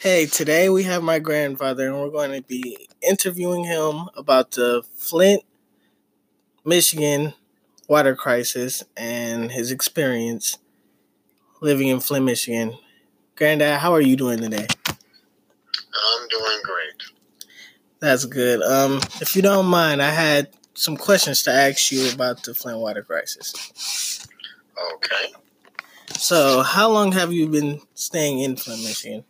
[0.00, 4.84] Hey, today we have my grandfather, and we're going to be interviewing him about the
[4.96, 5.42] Flint,
[6.64, 7.34] Michigan
[7.88, 10.58] water crisis and his experience
[11.60, 12.78] living in Flint, Michigan.
[13.34, 14.68] Granddad, how are you doing today?
[14.86, 17.02] I'm doing great.
[17.98, 18.62] That's good.
[18.62, 22.78] Um, if you don't mind, I had some questions to ask you about the Flint
[22.78, 23.52] water crisis.
[24.94, 25.32] Okay.
[26.16, 29.24] So, how long have you been staying in Flint, Michigan?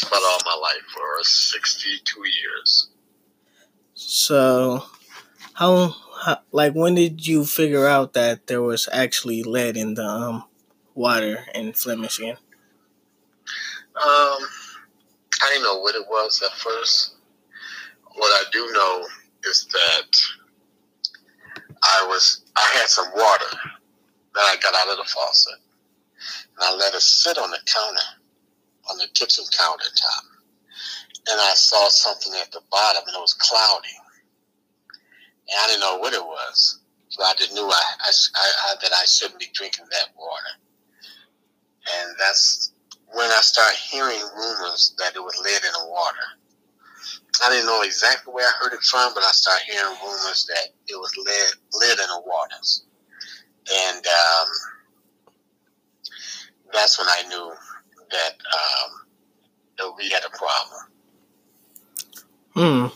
[0.00, 2.88] It's about all my life for 62 years.
[3.92, 4.86] So,
[5.52, 10.06] how, how like when did you figure out that there was actually lead in the
[10.06, 10.44] um,
[10.94, 12.38] water in Flint, Michigan?
[13.94, 14.40] Um,
[15.42, 17.16] I didn't know what it was at first.
[18.14, 19.06] What I do know
[19.44, 20.16] is that
[21.82, 23.56] I was I had some water
[24.34, 25.58] that I got out of the faucet,
[26.56, 28.19] and I let it sit on the counter,
[28.90, 30.24] on the kitchen countertop,
[31.30, 33.96] and I saw something at the bottom, and it was cloudy,
[35.48, 38.92] and I didn't know what it was, so I just knew I, I, I that
[38.92, 40.54] I shouldn't be drinking that water,
[41.86, 42.72] and that's
[43.12, 46.26] when I started hearing rumors that it was lead in the water.
[47.42, 50.68] I didn't know exactly where I heard it from, but I started hearing rumors that
[50.88, 51.50] it was lead,
[51.80, 52.84] lead in the waters.
[53.72, 54.48] And um,
[56.72, 57.52] that's when I knew
[58.10, 58.90] that, um,
[59.78, 60.86] that we had a problem.
[62.54, 62.86] Hmm.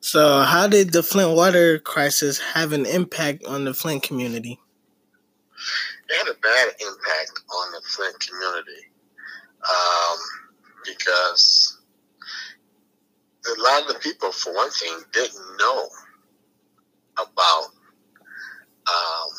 [0.00, 4.58] So, how did the Flint water crisis have an impact on the Flint community?
[6.08, 8.86] It had a bad impact on the Flint community
[9.68, 10.18] um,
[10.84, 11.78] because
[13.46, 15.88] a lot of the people, for one thing, didn't know
[17.16, 17.64] about
[18.88, 19.30] um,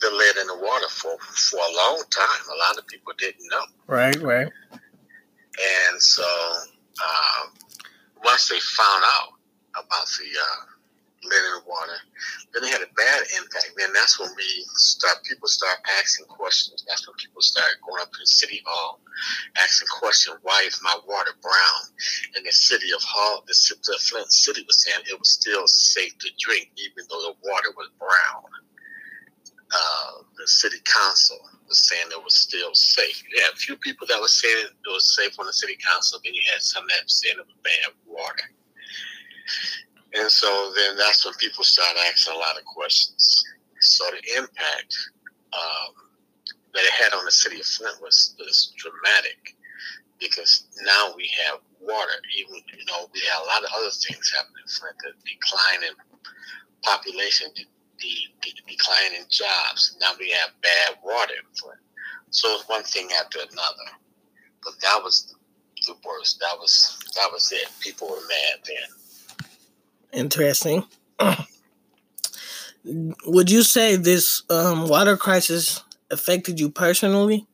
[0.00, 2.42] the lead in the water for, for a long time.
[2.54, 3.64] A lot of people didn't know.
[3.86, 4.52] Right, right.
[4.72, 7.46] And so uh,
[8.24, 9.32] once they found out
[9.74, 10.70] about the uh,
[11.22, 12.00] the water,
[12.52, 13.72] then it had a bad impact.
[13.76, 16.84] Then that's when we start, people start asking questions.
[16.88, 19.00] That's when people start going up to the city hall,
[19.60, 21.82] asking questions, why is my water brown?
[22.36, 25.66] And the city of Hall, the, city of Flint City was saying it was still
[25.66, 28.44] safe to drink, even though the water was brown.
[29.72, 31.38] Uh, the city council
[31.70, 33.22] was saying it was still safe.
[33.30, 36.20] You had a few people that were saying it was safe on the city council,
[36.22, 38.50] then you had some that said it was bad water.
[40.14, 43.44] And so then that's when people started asking a lot of questions.
[43.80, 44.92] So the impact
[45.54, 45.94] um,
[46.74, 49.56] that it had on the city of Flint was, was dramatic
[50.18, 52.18] because now we have water.
[52.36, 54.96] Even you know we had a lot of other things happening in Flint.
[55.00, 55.94] The decline in
[56.82, 57.64] population, the,
[57.98, 59.96] the, the decline in jobs.
[60.00, 61.78] Now we have bad water in Flint.
[62.30, 63.98] So it's one thing after another.
[64.62, 65.34] But that was
[65.86, 66.40] the worst.
[66.40, 67.68] That was that was it.
[67.80, 70.20] People were mad then.
[70.20, 70.84] Interesting.
[73.26, 77.46] Would you say this um, water crisis affected you personally?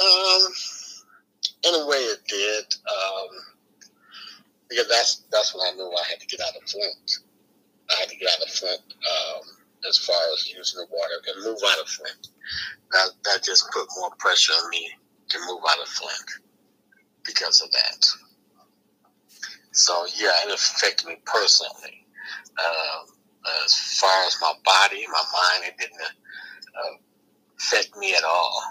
[0.00, 0.42] Um,
[1.64, 2.64] in a way, it did.
[2.88, 3.28] Um,
[4.68, 7.18] because that's that's when I knew I had to get out of Flint.
[7.90, 9.42] I had to get out of Flint um,
[9.88, 12.28] as far as using the water and move out of Flint.
[12.92, 14.90] That that just put more pressure on me
[15.28, 16.30] to move out of Flint
[17.24, 18.06] because of that.
[19.72, 22.06] So yeah, it affected me personally.
[22.58, 23.06] Um,
[23.64, 26.96] as far as my body, my mind, it didn't uh,
[27.58, 28.62] affect me at all.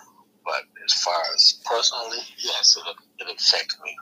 [0.45, 3.95] But as far as personally, yes, it, it affected me.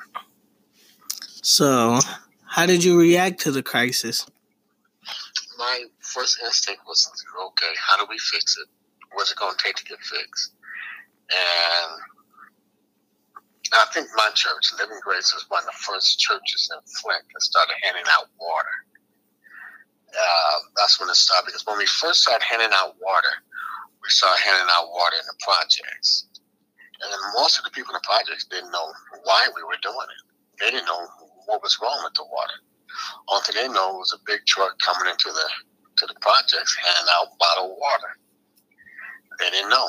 [1.41, 1.99] So,
[2.45, 4.25] how did you react to the crisis?
[5.57, 8.67] My first instinct was, okay, how do we fix it?
[9.13, 10.53] What's it going to take to get fixed?
[11.31, 11.91] And
[13.73, 17.41] I think my church, Living Grace, was one of the first churches in Flint that
[17.41, 18.75] started handing out water.
[20.07, 23.43] Uh, that's when it started because when we first started handing out water,
[23.99, 26.31] we started handing out water in the projects.
[27.03, 28.87] And most of the people in the projects didn't know
[29.27, 30.23] why we were doing it.
[30.59, 31.05] They didn't know
[31.45, 32.57] what was wrong with the water.
[33.27, 35.47] All they know was a big truck coming into the
[35.97, 38.17] to the projects handing out bottled water.
[39.39, 39.87] They didn't know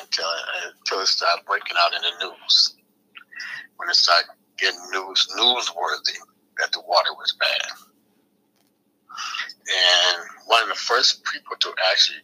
[0.00, 0.28] until
[0.78, 2.76] until it started breaking out in the news.
[3.76, 6.18] When it started getting news newsworthy
[6.58, 7.72] that the water was bad.
[9.70, 12.20] And one of the first people to actually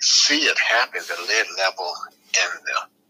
[0.00, 1.92] see it happen, the lead level
[2.34, 3.01] in the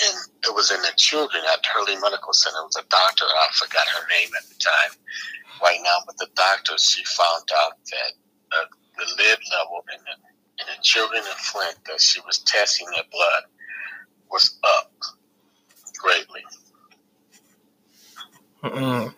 [0.00, 2.58] and it was in the children at Hurley Medical Center.
[2.60, 4.98] It was a doctor, I forgot her name at the time
[5.62, 8.12] right now, but the doctor, she found out that
[8.52, 8.66] uh,
[8.96, 13.04] the lead level in the, in the children in Flint, that she was testing their
[13.10, 13.42] blood,
[14.30, 14.92] was up
[15.98, 16.42] greatly.
[18.62, 19.14] Mm-mm.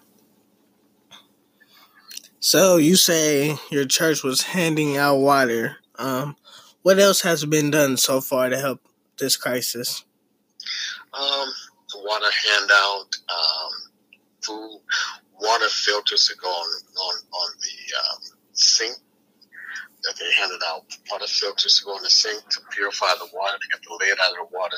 [2.41, 5.77] So you say your church was handing out water.
[5.99, 6.37] Um,
[6.83, 8.81] what else has been done so far to help
[9.19, 10.05] this crisis?
[12.11, 13.73] Um, water handout, um,
[14.43, 14.81] food,
[15.41, 18.97] water filters to go on on, on the um, sink.
[20.03, 23.59] That they handed out water filters to go in the sink to purify the water
[23.59, 24.77] to get the lead out of the water.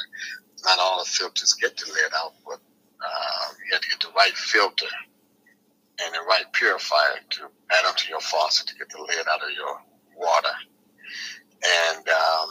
[0.64, 2.58] Not all the filters get the lead out, but
[3.00, 4.86] uh, you have to get the right filter
[6.02, 9.50] and the right purifier to add onto your faucet to get the lead out of
[9.54, 9.80] your
[10.16, 10.54] water.
[11.64, 12.48] And um,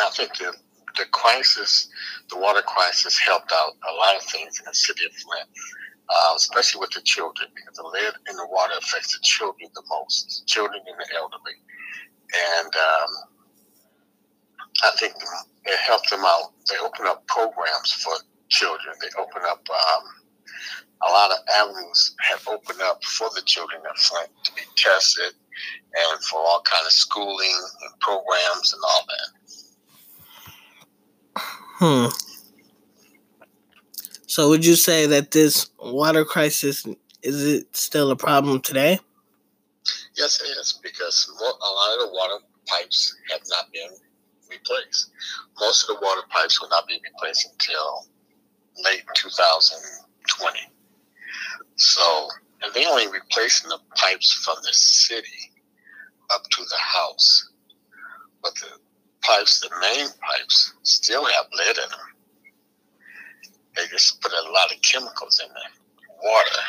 [0.00, 0.52] I think the,
[0.96, 1.88] the crisis,
[2.30, 5.48] the water crisis, helped out a lot of things in the city of Flint,
[6.08, 9.82] uh, especially with the children, because the lead in the water affects the children the
[9.90, 11.58] most, children and the elderly.
[12.58, 13.10] And um,
[14.84, 15.14] I think
[15.66, 16.52] it helped them out.
[16.68, 18.12] They opened up programs for
[18.48, 18.94] children.
[19.00, 20.04] They opened up um,
[21.08, 25.34] a lot of avenues have opened up for the children of Flint to be tested
[25.94, 29.43] and for all kind of schooling and programs and all that.
[31.84, 32.06] Hmm.
[34.26, 36.86] So would you say that this water crisis
[37.22, 39.00] is it still a problem today?
[40.16, 43.90] Yes, it is because a lot of the water pipes have not been
[44.50, 45.10] replaced.
[45.60, 48.06] Most of the water pipes will not be replaced until
[48.82, 50.58] late 2020.
[51.76, 52.28] So,
[52.62, 55.52] and they only replacing the pipes from the city
[56.30, 57.50] up to the house.
[58.42, 58.78] But the
[59.34, 62.00] pipes, the main pipes, still have lead in them.
[63.76, 65.60] They just put a lot of chemicals in the
[66.22, 66.60] water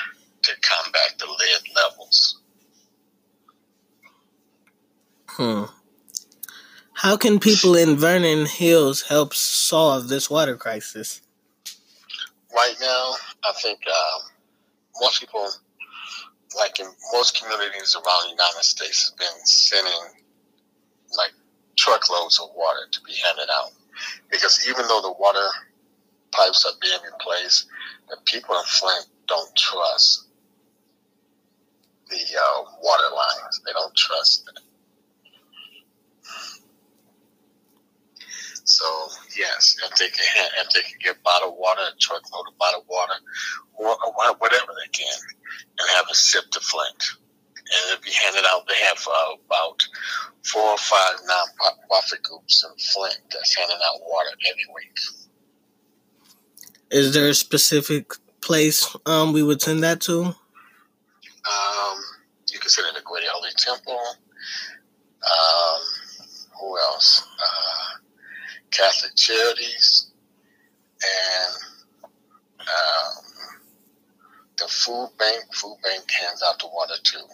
[0.43, 2.41] to combat the lead levels.
[5.27, 5.63] Hmm.
[6.93, 11.21] How can people in Vernon Hills help solve this water crisis?
[12.55, 14.21] Right now, I think um,
[15.01, 15.49] most people,
[16.57, 20.23] like in most communities around the United States, have been sending
[21.17, 21.33] like
[21.75, 23.71] truckloads of water to be handed out.
[24.31, 25.47] Because even though the water
[26.31, 27.67] pipes are being replaced,
[28.09, 30.27] the people in Flint don't trust
[32.09, 33.61] the uh, water lines.
[33.65, 34.61] They don't trust it.
[38.65, 38.85] So
[39.37, 43.13] yes, if they can, if they can get bottled water, a truckload of bottled water,
[43.75, 43.95] or,
[44.39, 45.19] whatever they can,
[45.79, 47.03] and have a sip to Flint,
[47.75, 48.67] and it'll be handed out.
[48.67, 49.85] They have uh, about
[50.43, 54.97] four or five non-profit groups in Flint that's handing out water every week.
[56.91, 60.23] Is there a specific place um, we would send that to?
[60.23, 61.97] Um,
[62.51, 63.99] you can send it to Holy Temple.
[65.23, 65.81] Um,
[66.59, 67.23] who else?
[67.43, 67.99] Uh,
[68.71, 70.11] Catholic Charities,
[71.01, 71.55] and
[72.61, 73.23] um,
[74.57, 75.43] the food bank.
[75.53, 77.25] Food bank hands out the water too.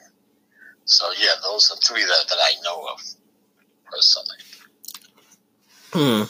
[0.92, 3.02] So yeah, those are three that, that I know of
[3.86, 4.38] personally.
[5.94, 6.24] Hmm.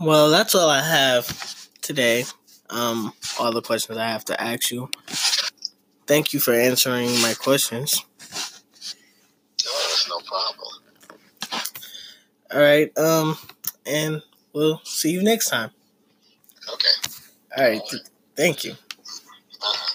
[0.00, 2.24] Well, that's all I have today.
[2.70, 4.88] Um, all the questions I have to ask you.
[6.06, 8.02] Thank you for answering my questions.
[9.66, 10.82] Oh, that's no problem.
[12.54, 12.98] All right.
[12.98, 13.36] Um,
[13.84, 14.22] and
[14.54, 15.70] we'll see you next time.
[16.72, 16.88] Okay.
[17.56, 17.82] All right.
[17.86, 18.02] Th-
[18.34, 18.74] thank you.